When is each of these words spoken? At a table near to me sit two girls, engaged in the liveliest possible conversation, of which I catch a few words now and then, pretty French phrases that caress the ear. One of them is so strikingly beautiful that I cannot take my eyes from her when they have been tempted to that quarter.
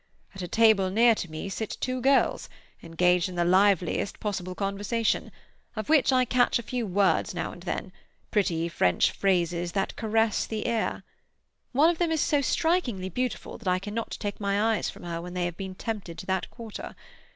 At 0.33 0.41
a 0.41 0.47
table 0.47 0.89
near 0.89 1.13
to 1.13 1.29
me 1.29 1.47
sit 1.47 1.77
two 1.79 2.01
girls, 2.01 2.49
engaged 2.81 3.29
in 3.29 3.35
the 3.35 3.45
liveliest 3.45 4.19
possible 4.19 4.55
conversation, 4.55 5.31
of 5.75 5.89
which 5.89 6.11
I 6.11 6.25
catch 6.25 6.57
a 6.57 6.63
few 6.63 6.87
words 6.87 7.35
now 7.35 7.51
and 7.51 7.61
then, 7.61 7.91
pretty 8.31 8.67
French 8.67 9.11
phrases 9.11 9.73
that 9.73 9.95
caress 9.95 10.47
the 10.47 10.67
ear. 10.67 11.03
One 11.71 11.91
of 11.91 11.99
them 11.99 12.11
is 12.11 12.19
so 12.19 12.41
strikingly 12.41 13.09
beautiful 13.09 13.59
that 13.59 13.67
I 13.67 13.77
cannot 13.77 14.17
take 14.19 14.39
my 14.39 14.75
eyes 14.75 14.89
from 14.89 15.03
her 15.03 15.21
when 15.21 15.35
they 15.35 15.45
have 15.45 15.55
been 15.55 15.75
tempted 15.75 16.17
to 16.17 16.25
that 16.25 16.49
quarter. 16.49 16.95